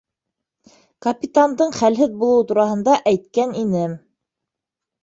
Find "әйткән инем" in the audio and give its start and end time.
3.13-3.97